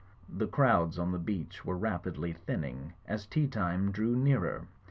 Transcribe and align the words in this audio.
The 0.37 0.47
crowds 0.47 0.97
on 0.97 1.11
the 1.11 1.19
beach 1.19 1.63
were 1.63 1.77
rapidly 1.77 2.33
thinning 2.33 2.93
as 3.05 3.27
tea 3.27 3.47
time 3.47 3.91
drew 3.91 4.15
nearer. 4.15 4.67